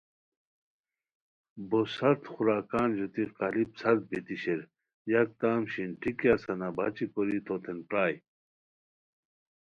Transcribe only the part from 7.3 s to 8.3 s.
تو تین پرائے